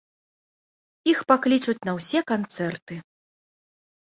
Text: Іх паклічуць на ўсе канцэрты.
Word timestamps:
Іх 1.11 1.19
паклічуць 1.31 1.77
на 1.91 1.95
ўсе 1.99 2.19
канцэрты. 2.33 2.95